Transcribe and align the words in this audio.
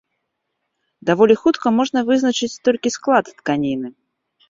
Даволі 1.09 1.35
хутка 1.43 1.67
можна 1.77 1.99
вызначыць 2.09 2.53
толькі 2.71 2.97
склад 2.99 3.25
тканіны. 3.39 3.97